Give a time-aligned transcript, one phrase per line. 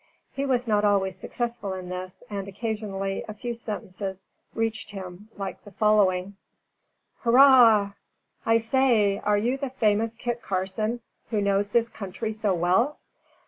[0.33, 5.63] He was not always successful in this, and occasionally a few sentences reached him like
[5.63, 6.37] the following:
[7.19, 7.91] "Hurrah!"
[8.43, 9.19] "I say!
[9.19, 12.97] are you the famous Kit Carson, who knows this country so well?"